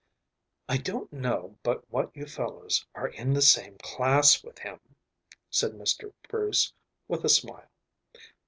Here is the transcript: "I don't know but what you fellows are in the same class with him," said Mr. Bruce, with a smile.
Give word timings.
"I 0.67 0.77
don't 0.77 1.13
know 1.13 1.59
but 1.61 1.87
what 1.91 2.09
you 2.15 2.25
fellows 2.25 2.87
are 2.95 3.07
in 3.09 3.33
the 3.33 3.41
same 3.43 3.77
class 3.77 4.43
with 4.43 4.57
him," 4.57 4.79
said 5.51 5.73
Mr. 5.73 6.11
Bruce, 6.27 6.73
with 7.07 7.23
a 7.23 7.29
smile. 7.29 7.69